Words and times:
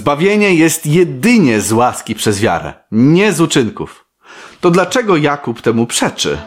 Zbawienie 0.00 0.54
jest 0.54 0.86
jedynie 0.86 1.60
z 1.60 1.72
łaski 1.72 2.14
przez 2.14 2.40
wiarę, 2.40 2.74
nie 2.92 3.32
z 3.32 3.40
uczynków. 3.40 4.06
To 4.60 4.70
dlaczego 4.70 5.16
Jakub 5.16 5.62
temu 5.62 5.86
przeczy? 5.86 6.38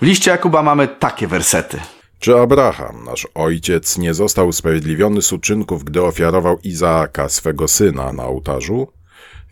W 0.00 0.04
liście 0.06 0.30
Jakuba 0.30 0.62
mamy 0.62 0.88
takie 0.88 1.26
wersety. 1.26 1.80
Czy 2.18 2.38
Abraham, 2.38 3.04
nasz 3.04 3.28
ojciec, 3.34 3.98
nie 3.98 4.14
został 4.14 4.48
usprawiedliwiony 4.48 5.22
z 5.22 5.32
uczynków, 5.32 5.84
gdy 5.84 6.02
ofiarował 6.02 6.58
Izaaka, 6.64 7.28
swego 7.28 7.68
syna, 7.68 8.12
na 8.12 8.24
ołtarzu? 8.24 8.88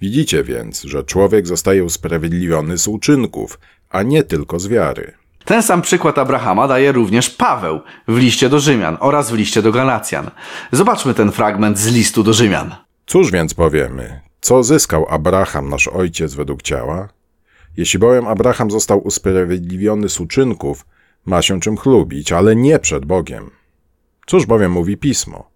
Widzicie 0.01 0.45
więc, 0.45 0.83
że 0.83 1.05
człowiek 1.05 1.47
zostaje 1.47 1.85
usprawiedliwiony 1.85 2.79
z 2.79 2.89
uczynków, 2.89 3.59
a 3.91 4.03
nie 4.03 4.23
tylko 4.23 4.59
z 4.61 4.69
wiary. 4.69 5.20
Ten 5.51 5.63
sam 5.63 5.83
przykład 5.83 6.19
Abrahama 6.19 6.69
daje 6.69 6.93
również 6.93 7.31
Paweł 7.31 7.81
w 8.09 8.17
liście 8.17 8.49
do 8.49 8.61
Rzymian 8.61 8.97
oraz 9.01 9.31
w 9.31 9.35
liście 9.35 9.63
do 9.63 9.73
Galacjan. 9.73 10.31
Zobaczmy 10.73 11.15
ten 11.15 11.33
fragment 11.33 11.79
z 11.79 11.87
listu 11.87 12.23
do 12.23 12.33
Rzymian. 12.33 12.75
Cóż 13.07 13.33
więc 13.33 13.55
powiemy? 13.55 14.21
Co 14.41 14.63
zyskał 14.63 15.07
Abraham, 15.09 15.69
nasz 15.69 15.89
ojciec, 15.89 16.35
według 16.35 16.63
ciała? 16.63 17.09
Jeśli 17.77 17.99
bowiem 17.99 18.29
Abraham 18.29 18.71
został 18.71 19.07
usprawiedliwiony 19.07 20.09
z 20.09 20.21
uczynków, 20.21 20.87
ma 21.27 21.43
się 21.43 21.61
czym 21.61 21.77
chlubić, 21.77 22.33
ale 22.33 22.57
nie 22.57 22.79
przed 22.79 23.05
Bogiem. 23.05 23.51
Cóż 24.27 24.47
bowiem 24.47 24.73
mówi 24.73 24.97
pismo? 24.97 25.51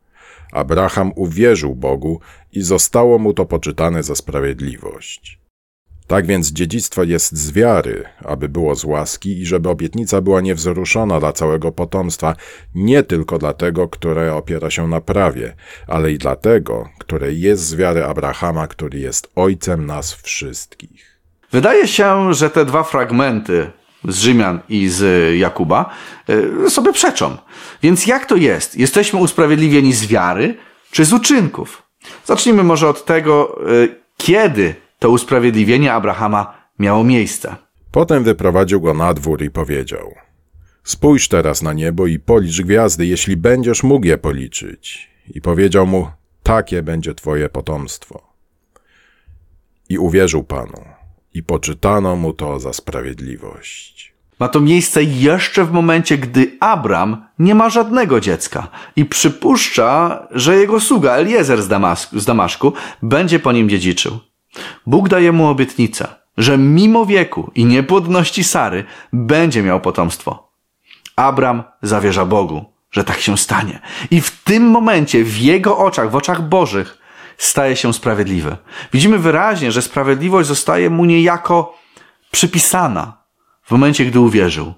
Abraham 0.52 1.12
uwierzył 1.16 1.74
Bogu 1.74 2.20
i 2.52 2.62
zostało 2.62 3.18
mu 3.18 3.32
to 3.34 3.46
poczytane 3.46 4.02
za 4.02 4.14
sprawiedliwość. 4.14 5.43
Tak 6.06 6.26
więc 6.26 6.52
dziedzictwo 6.52 7.02
jest 7.02 7.36
z 7.36 7.52
wiary, 7.52 8.04
aby 8.24 8.48
było 8.48 8.74
z 8.74 8.84
łaski 8.84 9.40
i 9.40 9.46
żeby 9.46 9.68
obietnica 9.68 10.20
była 10.20 10.40
niewzruszona 10.40 11.20
dla 11.20 11.32
całego 11.32 11.72
potomstwa, 11.72 12.36
nie 12.74 13.02
tylko 13.02 13.38
dla 13.38 13.52
tego, 13.52 13.88
które 13.88 14.34
opiera 14.34 14.70
się 14.70 14.88
na 14.88 15.00
prawie, 15.00 15.56
ale 15.88 16.12
i 16.12 16.18
dla 16.18 16.36
tego, 16.36 16.88
które 16.98 17.32
jest 17.32 17.62
z 17.66 17.74
wiary 17.74 18.04
Abrahama, 18.04 18.66
który 18.66 18.98
jest 18.98 19.30
ojcem 19.36 19.86
nas 19.86 20.14
wszystkich. 20.14 21.20
Wydaje 21.52 21.88
się, 21.88 22.34
że 22.34 22.50
te 22.50 22.64
dwa 22.64 22.82
fragmenty 22.82 23.70
z 24.08 24.18
Rzymian 24.18 24.60
i 24.68 24.88
z 24.88 25.34
Jakuba 25.38 25.90
y, 26.66 26.70
sobie 26.70 26.92
przeczą. 26.92 27.36
Więc 27.82 28.06
jak 28.06 28.26
to 28.26 28.36
jest? 28.36 28.76
Jesteśmy 28.76 29.18
usprawiedliwieni 29.18 29.92
z 29.92 30.06
wiary 30.06 30.56
czy 30.90 31.04
z 31.04 31.12
uczynków? 31.12 31.82
Zacznijmy 32.24 32.62
może 32.62 32.88
od 32.88 33.04
tego, 33.04 33.58
y, 33.70 34.00
kiedy 34.16 34.83
to 35.04 35.10
usprawiedliwienie 35.10 35.92
Abrahama 35.92 36.54
miało 36.78 37.04
miejsce. 37.04 37.56
Potem 37.90 38.24
wyprowadził 38.24 38.80
go 38.80 38.94
na 38.94 39.14
dwór 39.14 39.42
i 39.42 39.50
powiedział: 39.50 40.14
Spójrz 40.84 41.28
teraz 41.28 41.62
na 41.62 41.72
niebo 41.72 42.06
i 42.06 42.18
policz 42.18 42.62
gwiazdy, 42.62 43.06
jeśli 43.06 43.36
będziesz 43.36 43.82
mógł 43.82 44.06
je 44.06 44.18
policzyć. 44.18 45.10
I 45.34 45.40
powiedział 45.40 45.86
mu: 45.86 46.08
Takie 46.42 46.82
będzie 46.82 47.14
twoje 47.14 47.48
potomstwo. 47.48 48.22
I 49.88 49.98
uwierzył 49.98 50.44
Panu, 50.44 50.84
i 51.34 51.42
poczytano 51.42 52.16
mu 52.16 52.32
to 52.32 52.60
za 52.60 52.72
sprawiedliwość. 52.72 54.14
Ma 54.40 54.48
to 54.48 54.60
miejsce 54.60 55.02
jeszcze 55.02 55.64
w 55.64 55.72
momencie, 55.72 56.18
gdy 56.18 56.56
Abram 56.60 57.26
nie 57.38 57.54
ma 57.54 57.70
żadnego 57.70 58.20
dziecka 58.20 58.68
i 58.96 59.04
przypuszcza, 59.04 60.26
że 60.30 60.56
jego 60.56 60.80
sługa 60.80 61.12
Eliezer 61.12 61.62
z, 61.62 61.68
Damasku, 61.68 62.20
z 62.20 62.24
Damaszku 62.24 62.72
będzie 63.02 63.38
po 63.38 63.52
nim 63.52 63.68
dziedziczył. 63.68 64.18
Bóg 64.86 65.08
daje 65.08 65.32
mu 65.32 65.48
obietnicę, 65.48 66.08
że 66.36 66.58
mimo 66.58 67.06
wieku 67.06 67.50
i 67.54 67.64
niepłodności 67.64 68.44
Sary 68.44 68.84
będzie 69.12 69.62
miał 69.62 69.80
potomstwo. 69.80 70.52
Abram 71.16 71.62
zawierza 71.82 72.24
Bogu, 72.24 72.64
że 72.90 73.04
tak 73.04 73.20
się 73.20 73.38
stanie. 73.38 73.80
I 74.10 74.20
w 74.20 74.42
tym 74.44 74.70
momencie 74.70 75.24
w 75.24 75.38
jego 75.38 75.78
oczach, 75.78 76.10
w 76.10 76.16
oczach 76.16 76.48
Bożych, 76.48 76.98
staje 77.38 77.76
się 77.76 77.92
sprawiedliwy. 77.92 78.56
Widzimy 78.92 79.18
wyraźnie, 79.18 79.72
że 79.72 79.82
sprawiedliwość 79.82 80.48
zostaje 80.48 80.90
mu 80.90 81.04
niejako 81.04 81.78
przypisana 82.30 83.24
w 83.62 83.70
momencie, 83.70 84.04
gdy 84.04 84.20
uwierzył. 84.20 84.74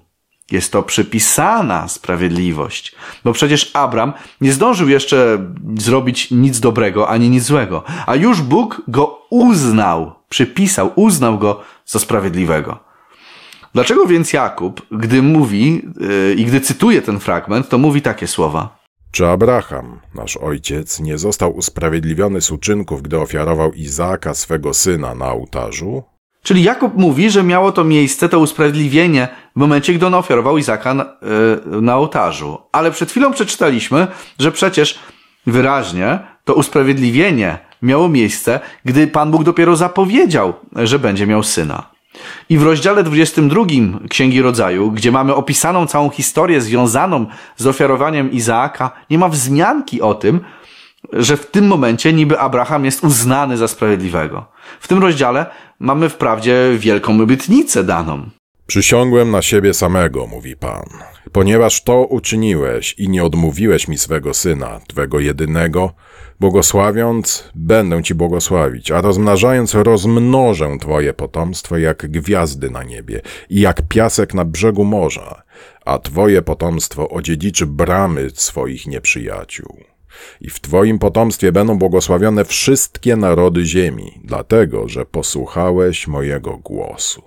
Jest 0.51 0.71
to 0.71 0.83
przypisana 0.83 1.87
sprawiedliwość, 1.87 2.95
bo 3.23 3.33
przecież 3.33 3.71
Abram 3.73 4.13
nie 4.41 4.53
zdążył 4.53 4.89
jeszcze 4.89 5.37
zrobić 5.77 6.31
nic 6.31 6.59
dobrego 6.59 7.09
ani 7.09 7.29
nic 7.29 7.43
złego, 7.43 7.83
a 8.05 8.15
już 8.15 8.41
Bóg 8.41 8.81
go 8.87 9.21
uznał, 9.29 10.13
przypisał, 10.29 10.91
uznał 10.95 11.39
go 11.39 11.61
za 11.85 11.99
sprawiedliwego. 11.99 12.79
Dlaczego 13.73 14.05
więc 14.05 14.33
Jakub, 14.33 14.81
gdy 14.91 15.21
mówi 15.21 15.81
yy, 15.99 16.33
i 16.33 16.45
gdy 16.45 16.61
cytuje 16.61 17.01
ten 17.01 17.19
fragment, 17.19 17.69
to 17.69 17.77
mówi 17.77 18.01
takie 18.01 18.27
słowa? 18.27 18.77
Czy 19.11 19.27
Abraham, 19.27 19.99
nasz 20.15 20.37
ojciec, 20.37 20.99
nie 20.99 21.17
został 21.17 21.55
usprawiedliwiony 21.55 22.41
z 22.41 22.51
uczynków, 22.51 23.01
gdy 23.01 23.19
ofiarował 23.19 23.73
Izaaka, 23.73 24.33
swego 24.33 24.73
syna, 24.73 25.15
na 25.15 25.31
ołtarzu? 25.31 26.03
Czyli 26.47 26.63
Jakub 26.63 26.97
mówi, 26.97 27.29
że 27.29 27.43
miało 27.43 27.71
to 27.71 27.83
miejsce, 27.83 28.29
to 28.29 28.39
usprawiedliwienie 28.39 29.27
w 29.55 29.59
momencie, 29.59 29.93
gdy 29.93 30.07
on 30.07 30.13
ofiarował 30.13 30.57
Izaka 30.57 30.93
na, 30.93 31.05
yy, 31.71 31.81
na 31.81 31.97
ołtarzu. 31.97 32.57
Ale 32.71 32.91
przed 32.91 33.11
chwilą 33.11 33.33
przeczytaliśmy, 33.33 34.07
że 34.39 34.51
przecież 34.51 34.99
wyraźnie 35.47 36.19
to 36.45 36.53
usprawiedliwienie 36.53 37.57
miało 37.81 38.09
miejsce, 38.09 38.59
gdy 38.85 39.07
Pan 39.07 39.31
Bóg 39.31 39.43
dopiero 39.43 39.75
zapowiedział, 39.75 40.53
że 40.75 40.99
będzie 40.99 41.27
miał 41.27 41.43
syna. 41.43 41.89
I 42.49 42.57
w 42.57 42.63
rozdziale 42.63 43.03
22 43.03 43.65
Księgi 44.09 44.41
Rodzaju, 44.41 44.91
gdzie 44.91 45.11
mamy 45.11 45.35
opisaną 45.35 45.87
całą 45.87 46.09
historię 46.09 46.61
związaną 46.61 47.25
z 47.57 47.67
ofiarowaniem 47.67 48.31
Izaaka, 48.31 48.91
nie 49.09 49.17
ma 49.17 49.29
wzmianki 49.29 50.01
o 50.01 50.13
tym, 50.13 50.39
że 51.13 51.37
w 51.37 51.45
tym 51.45 51.67
momencie 51.67 52.13
niby 52.13 52.39
Abraham 52.39 52.85
jest 52.85 53.03
uznany 53.03 53.57
za 53.57 53.67
sprawiedliwego. 53.67 54.56
W 54.79 54.87
tym 54.87 55.01
rozdziale 55.01 55.45
mamy 55.79 56.09
wprawdzie 56.09 56.69
wielką 56.77 57.21
obietnicę 57.21 57.83
daną. 57.83 58.29
Przysiągłem 58.67 59.31
na 59.31 59.41
siebie 59.41 59.73
samego, 59.73 60.27
mówi 60.27 60.55
Pan, 60.55 60.85
ponieważ 61.31 61.83
to 61.83 62.05
uczyniłeś 62.05 62.93
i 62.93 63.09
nie 63.09 63.23
odmówiłeś 63.23 63.87
mi 63.87 63.97
swego 63.97 64.33
syna, 64.33 64.79
twego 64.87 65.19
jedynego, 65.19 65.93
błogosławiąc, 66.39 67.51
będę 67.55 68.03
ci 68.03 68.15
błogosławić, 68.15 68.91
a 68.91 69.01
rozmnażając, 69.01 69.73
rozmnożę 69.73 70.77
twoje 70.81 71.13
potomstwo 71.13 71.77
jak 71.77 72.11
gwiazdy 72.11 72.69
na 72.69 72.83
niebie 72.83 73.21
i 73.49 73.59
jak 73.59 73.81
piasek 73.87 74.33
na 74.33 74.45
brzegu 74.45 74.85
morza, 74.85 75.41
a 75.85 75.99
twoje 75.99 76.41
potomstwo 76.41 77.09
odziedziczy 77.09 77.65
bramy 77.65 78.29
swoich 78.33 78.87
nieprzyjaciół. 78.87 79.83
I 80.41 80.49
w 80.49 80.59
Twoim 80.59 80.99
potomstwie 80.99 81.51
będą 81.51 81.77
błogosławione 81.77 82.45
wszystkie 82.45 83.15
narody 83.15 83.65
ziemi, 83.65 84.21
dlatego 84.23 84.87
że 84.87 85.05
posłuchałeś 85.05 86.07
mojego 86.07 86.57
głosu. 86.57 87.23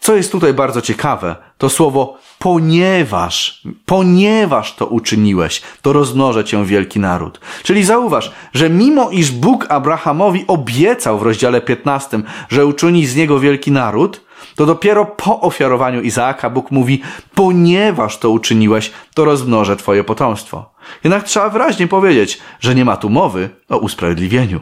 Co 0.00 0.16
jest 0.16 0.32
tutaj 0.32 0.54
bardzo 0.54 0.82
ciekawe, 0.82 1.36
to 1.58 1.70
słowo 1.70 2.18
ponieważ, 2.38 3.62
ponieważ 3.86 4.74
to 4.74 4.86
uczyniłeś, 4.86 5.62
to 5.82 5.92
rozmnożę 5.92 6.44
cię 6.44 6.64
wielki 6.64 7.00
naród. 7.00 7.40
Czyli 7.62 7.84
zauważ, 7.84 8.32
że 8.52 8.70
mimo 8.70 9.10
iż 9.10 9.30
Bóg 9.30 9.66
Abrahamowi 9.68 10.44
obiecał 10.46 11.18
w 11.18 11.22
rozdziale 11.22 11.60
15, 11.60 12.20
że 12.48 12.66
uczyni 12.66 13.06
z 13.06 13.16
niego 13.16 13.40
wielki 13.40 13.72
naród, 13.72 14.27
to 14.56 14.66
dopiero 14.66 15.04
po 15.04 15.40
ofiarowaniu 15.40 16.02
Izaaka 16.02 16.50
Bóg 16.50 16.70
mówi, 16.70 17.02
ponieważ 17.34 18.18
to 18.18 18.30
uczyniłeś, 18.30 18.92
to 19.14 19.24
rozmnożę 19.24 19.76
twoje 19.76 20.04
potomstwo. 20.04 20.70
Jednak 21.04 21.24
trzeba 21.24 21.48
wyraźnie 21.48 21.88
powiedzieć, 21.88 22.38
że 22.60 22.74
nie 22.74 22.84
ma 22.84 22.96
tu 22.96 23.10
mowy 23.10 23.50
o 23.68 23.78
usprawiedliwieniu, 23.78 24.60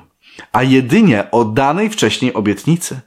a 0.53 0.63
jedynie 0.63 1.31
o 1.31 1.45
danej 1.45 1.91
wcześniej 1.91 2.35
obietnicy. 2.35 3.01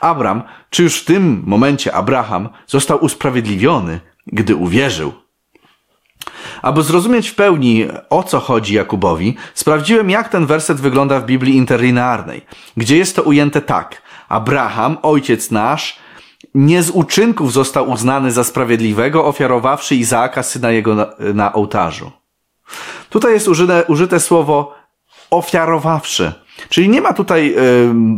Abram, 0.00 0.42
czy 0.70 0.82
już 0.82 1.00
w 1.00 1.04
tym 1.04 1.42
momencie 1.46 1.94
Abraham, 1.94 2.48
został 2.66 3.04
usprawiedliwiony, 3.04 4.00
gdy 4.26 4.56
uwierzył. 4.56 5.12
Aby 6.62 6.82
zrozumieć 6.82 7.28
w 7.28 7.34
pełni, 7.34 7.86
o 8.10 8.22
co 8.22 8.40
chodzi 8.40 8.74
Jakubowi, 8.74 9.36
sprawdziłem, 9.54 10.10
jak 10.10 10.28
ten 10.28 10.46
werset 10.46 10.80
wygląda 10.80 11.20
w 11.20 11.26
Biblii 11.26 11.56
interlinearnej, 11.56 12.46
gdzie 12.76 12.96
jest 12.96 13.16
to 13.16 13.22
ujęte 13.22 13.60
tak. 13.60 14.02
Abraham, 14.28 14.98
ojciec 15.02 15.50
nasz, 15.50 15.98
nie 16.54 16.82
z 16.82 16.90
uczynków 16.90 17.52
został 17.52 17.90
uznany 17.90 18.32
za 18.32 18.44
sprawiedliwego, 18.44 19.24
ofiarowawszy 19.24 19.96
Izaaka, 19.96 20.42
syna 20.42 20.70
jego, 20.70 20.94
na, 20.94 21.06
na 21.34 21.52
ołtarzu. 21.52 22.10
Tutaj 23.10 23.32
jest 23.32 23.48
użyte, 23.48 23.84
użyte 23.88 24.20
słowo 24.20 24.74
ofiarowawszy, 25.30 26.32
czyli 26.68 26.88
nie 26.88 27.00
ma 27.00 27.12
tutaj 27.12 27.54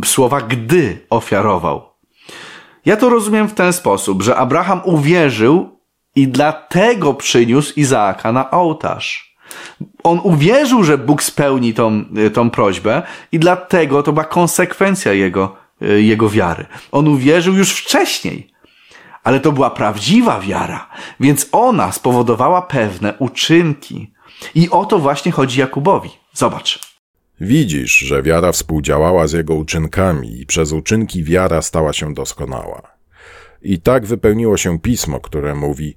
y, 0.03 0.07
słowa 0.07 0.41
gdy 0.41 1.05
ofiarował. 1.09 1.81
Ja 2.85 2.97
to 2.97 3.09
rozumiem 3.09 3.47
w 3.47 3.53
ten 3.53 3.73
sposób, 3.73 4.21
że 4.21 4.35
Abraham 4.35 4.81
uwierzył 4.83 5.79
i 6.15 6.27
dlatego 6.27 7.13
przyniósł 7.13 7.73
Izaaka 7.75 8.31
na 8.31 8.51
ołtarz. 8.51 9.35
On 10.03 10.19
uwierzył, 10.23 10.83
że 10.83 10.97
Bóg 10.97 11.23
spełni 11.23 11.73
tą, 11.73 12.05
tą 12.33 12.49
prośbę 12.49 13.01
i 13.31 13.39
dlatego 13.39 14.03
to 14.03 14.13
była 14.13 14.25
konsekwencja 14.25 15.13
jego, 15.13 15.55
jego 15.81 16.29
wiary. 16.29 16.65
On 16.91 17.07
uwierzył 17.07 17.53
już 17.53 17.71
wcześniej, 17.71 18.51
ale 19.23 19.39
to 19.39 19.51
była 19.51 19.69
prawdziwa 19.69 20.39
wiara, 20.39 20.89
więc 21.19 21.49
ona 21.51 21.91
spowodowała 21.91 22.61
pewne 22.61 23.13
uczynki. 23.19 24.13
I 24.55 24.69
o 24.69 24.85
to 24.85 24.99
właśnie 24.99 25.31
chodzi 25.31 25.59
Jakubowi. 25.59 26.09
Zobacz. 26.33 26.79
Widzisz, 27.41 27.97
że 27.97 28.23
wiara 28.23 28.51
współdziałała 28.51 29.27
z 29.27 29.33
jego 29.33 29.55
uczynkami 29.55 30.41
i 30.41 30.45
przez 30.45 30.71
uczynki 30.71 31.23
wiara 31.23 31.61
stała 31.61 31.93
się 31.93 32.13
doskonała. 32.13 32.81
I 33.61 33.79
tak 33.79 34.05
wypełniło 34.05 34.57
się 34.57 34.79
pismo, 34.79 35.19
które 35.19 35.55
mówi: 35.55 35.95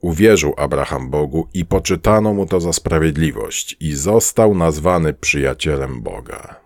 Uwierzył 0.00 0.54
Abraham 0.56 1.10
Bogu 1.10 1.48
i 1.54 1.64
poczytano 1.64 2.34
mu 2.34 2.46
to 2.46 2.60
za 2.60 2.72
sprawiedliwość, 2.72 3.76
i 3.80 3.92
został 3.92 4.54
nazwany 4.54 5.14
przyjacielem 5.14 6.02
Boga. 6.02 6.59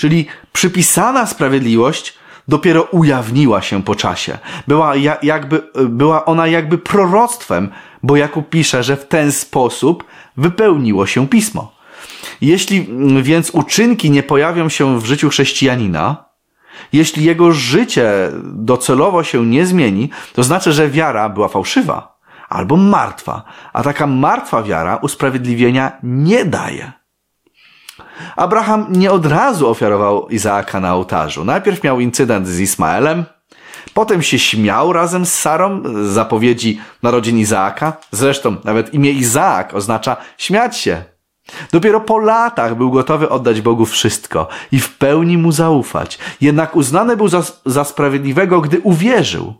Czyli 0.00 0.26
przypisana 0.52 1.26
sprawiedliwość 1.26 2.14
dopiero 2.48 2.82
ujawniła 2.82 3.62
się 3.62 3.82
po 3.82 3.94
czasie. 3.94 4.38
Była, 4.68 4.96
jakby, 5.22 5.62
była 5.88 6.24
ona 6.24 6.46
jakby 6.46 6.78
proroctwem, 6.78 7.70
bo 8.02 8.16
Jakub 8.16 8.48
pisze, 8.48 8.82
że 8.82 8.96
w 8.96 9.06
ten 9.06 9.32
sposób 9.32 10.04
wypełniło 10.36 11.06
się 11.06 11.28
pismo. 11.28 11.72
Jeśli 12.40 12.88
więc 13.22 13.50
uczynki 13.50 14.10
nie 14.10 14.22
pojawią 14.22 14.68
się 14.68 15.00
w 15.00 15.04
życiu 15.04 15.28
chrześcijanina, 15.28 16.24
jeśli 16.92 17.24
jego 17.24 17.52
życie 17.52 18.10
docelowo 18.44 19.24
się 19.24 19.46
nie 19.46 19.66
zmieni, 19.66 20.10
to 20.32 20.42
znaczy, 20.42 20.72
że 20.72 20.88
wiara 20.88 21.28
była 21.28 21.48
fałszywa 21.48 22.20
albo 22.48 22.76
martwa, 22.76 23.42
a 23.72 23.82
taka 23.82 24.06
martwa 24.06 24.62
wiara 24.62 24.96
usprawiedliwienia 24.96 25.92
nie 26.02 26.44
daje. 26.44 26.99
Abraham 28.36 28.86
nie 28.88 29.12
od 29.12 29.26
razu 29.26 29.68
ofiarował 29.68 30.28
Izaaka 30.28 30.80
na 30.80 30.94
ołtarzu. 30.94 31.44
Najpierw 31.44 31.84
miał 31.84 32.00
incydent 32.00 32.48
z 32.48 32.60
Ismaelem, 32.60 33.24
potem 33.94 34.22
się 34.22 34.38
śmiał 34.38 34.92
razem 34.92 35.26
z 35.26 35.34
Sarą 35.34 35.82
z 35.84 36.06
zapowiedzi 36.06 36.80
narodzin 37.02 37.38
Izaaka. 37.38 37.92
Zresztą 38.12 38.56
nawet 38.64 38.94
imię 38.94 39.10
Izaak 39.10 39.74
oznacza 39.74 40.16
śmiać 40.38 40.76
się. 40.76 41.04
Dopiero 41.72 42.00
po 42.00 42.18
latach 42.18 42.76
był 42.76 42.90
gotowy 42.90 43.28
oddać 43.28 43.60
Bogu 43.60 43.86
wszystko 43.86 44.48
i 44.72 44.80
w 44.80 44.98
pełni 44.98 45.38
mu 45.38 45.52
zaufać. 45.52 46.18
Jednak 46.40 46.76
uznany 46.76 47.16
był 47.16 47.28
za, 47.28 47.42
za 47.66 47.84
sprawiedliwego, 47.84 48.60
gdy 48.60 48.80
uwierzył. 48.80 49.54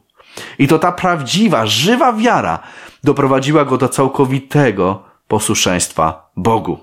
I 0.59 0.69
to 0.69 0.79
ta 0.79 0.93
prawdziwa, 0.93 1.67
żywa 1.67 2.13
wiara 2.13 2.59
doprowadziła 3.05 3.65
go 3.65 3.77
do 3.79 3.89
całkowitego 3.89 5.03
posłuszeństwa 5.29 6.31
Bogu. 6.37 6.79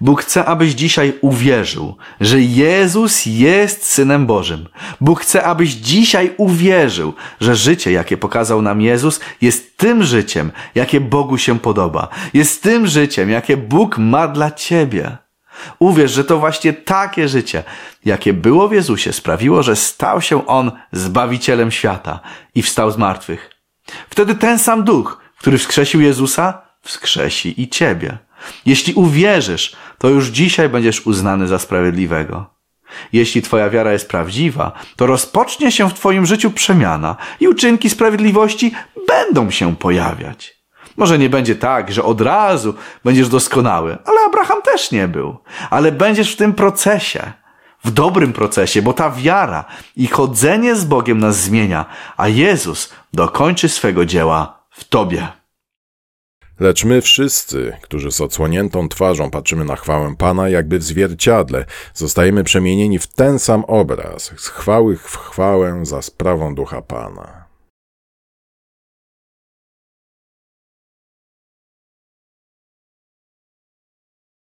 Bóg 0.00 0.22
chce, 0.22 0.44
abyś 0.44 0.72
dzisiaj 0.72 1.12
uwierzył, 1.20 1.96
że 2.20 2.40
Jezus 2.40 3.26
jest 3.26 3.86
Synem 3.86 4.26
Bożym. 4.26 4.68
Bóg 5.00 5.20
chce, 5.20 5.44
abyś 5.44 5.70
dzisiaj 5.70 6.34
uwierzył, 6.36 7.14
że 7.40 7.56
życie, 7.56 7.92
jakie 7.92 8.16
pokazał 8.16 8.62
nam 8.62 8.80
Jezus, 8.80 9.20
jest 9.40 9.76
tym 9.76 10.02
życiem, 10.02 10.52
jakie 10.74 11.00
Bogu 11.00 11.38
się 11.38 11.58
podoba. 11.58 12.08
Jest 12.34 12.62
tym 12.62 12.86
życiem, 12.86 13.30
jakie 13.30 13.56
Bóg 13.56 13.98
ma 13.98 14.28
dla 14.28 14.50
ciebie. 14.50 15.16
Uwierz, 15.78 16.12
że 16.12 16.24
to 16.24 16.38
właśnie 16.38 16.72
takie 16.72 17.28
życie, 17.28 17.62
jakie 18.04 18.32
było 18.32 18.68
w 18.68 18.72
Jezusie, 18.72 19.12
sprawiło, 19.12 19.62
że 19.62 19.76
stał 19.76 20.20
się 20.20 20.46
On 20.46 20.72
Zbawicielem 20.92 21.70
świata 21.70 22.20
i 22.54 22.62
wstał 22.62 22.90
z 22.90 22.96
martwych. 22.96 23.50
Wtedy 24.10 24.34
ten 24.34 24.58
sam 24.58 24.84
Duch, 24.84 25.20
który 25.38 25.58
wskrzesił 25.58 26.00
Jezusa, 26.00 26.62
wskrzesi 26.82 27.62
i 27.62 27.68
ciebie. 27.68 28.18
Jeśli 28.66 28.94
uwierzysz, 28.94 29.76
to 29.98 30.08
już 30.08 30.28
dzisiaj 30.28 30.68
będziesz 30.68 31.06
uznany 31.06 31.48
za 31.48 31.58
sprawiedliwego. 31.58 32.54
Jeśli 33.12 33.42
Twoja 33.42 33.70
wiara 33.70 33.92
jest 33.92 34.08
prawdziwa, 34.08 34.72
to 34.96 35.06
rozpocznie 35.06 35.72
się 35.72 35.90
w 35.90 35.94
Twoim 35.94 36.26
życiu 36.26 36.50
przemiana 36.50 37.16
i 37.40 37.48
uczynki 37.48 37.90
sprawiedliwości 37.90 38.74
będą 39.08 39.50
się 39.50 39.76
pojawiać. 39.76 40.54
Może 40.96 41.18
nie 41.18 41.30
będzie 41.30 41.56
tak, 41.56 41.92
że 41.92 42.04
od 42.04 42.20
razu 42.20 42.74
będziesz 43.04 43.28
doskonały, 43.28 43.98
ale 44.04 44.20
Abraham 44.26 44.62
też 44.62 44.90
nie 44.90 45.08
był. 45.08 45.36
Ale 45.70 45.92
będziesz 45.92 46.32
w 46.32 46.36
tym 46.36 46.52
procesie, 46.52 47.32
w 47.84 47.90
dobrym 47.90 48.32
procesie, 48.32 48.82
bo 48.82 48.92
ta 48.92 49.10
wiara 49.10 49.64
i 49.96 50.06
chodzenie 50.06 50.76
z 50.76 50.84
Bogiem 50.84 51.18
nas 51.18 51.36
zmienia, 51.36 51.84
a 52.16 52.28
Jezus 52.28 52.92
dokończy 53.12 53.68
swego 53.68 54.06
dzieła 54.06 54.58
w 54.70 54.84
Tobie. 54.84 55.28
Lecz 56.60 56.84
my 56.84 57.00
wszyscy, 57.00 57.76
którzy 57.82 58.12
z 58.12 58.20
odsłoniętą 58.20 58.88
twarzą 58.88 59.30
patrzymy 59.30 59.64
na 59.64 59.76
chwałę 59.76 60.14
Pana, 60.18 60.48
jakby 60.48 60.78
w 60.78 60.82
zwierciadle, 60.82 61.64
zostajemy 61.94 62.44
przemienieni 62.44 62.98
w 62.98 63.06
ten 63.06 63.38
sam 63.38 63.64
obraz, 63.64 64.32
z 64.36 64.48
chwały 64.48 64.96
w 64.96 65.16
chwałę 65.16 65.80
za 65.86 66.02
sprawą 66.02 66.54
ducha 66.54 66.82
Pana. 66.82 67.43